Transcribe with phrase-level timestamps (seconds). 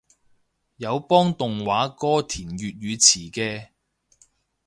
[0.77, 3.67] 有幫動畫歌填粵語詞嘅